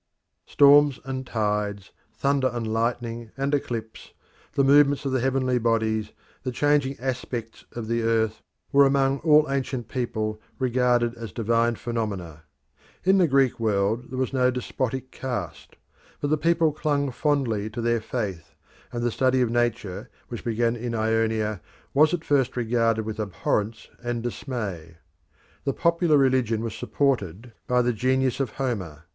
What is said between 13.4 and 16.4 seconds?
world there was no despotic caste, but the